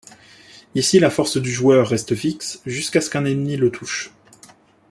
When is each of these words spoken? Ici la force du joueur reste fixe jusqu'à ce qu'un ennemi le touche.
Ici 0.73 0.97
la 0.99 1.11
force 1.11 1.37
du 1.37 1.51
joueur 1.51 1.87
reste 1.89 2.15
fixe 2.15 2.59
jusqu'à 2.65 3.01
ce 3.01 3.09
qu'un 3.11 3.23
ennemi 3.25 3.55
le 3.55 3.69
touche. 3.69 4.09